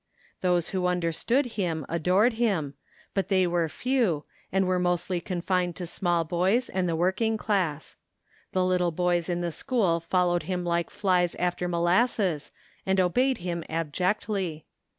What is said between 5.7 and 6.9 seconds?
to small boys and